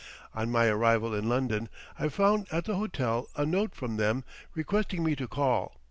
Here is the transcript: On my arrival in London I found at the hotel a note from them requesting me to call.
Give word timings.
On 0.33 0.49
my 0.51 0.65
arrival 0.65 1.13
in 1.13 1.29
London 1.29 1.69
I 1.99 2.09
found 2.09 2.47
at 2.51 2.65
the 2.65 2.75
hotel 2.75 3.27
a 3.35 3.45
note 3.45 3.75
from 3.75 3.97
them 3.97 4.23
requesting 4.55 5.03
me 5.03 5.15
to 5.15 5.27
call. 5.27 5.75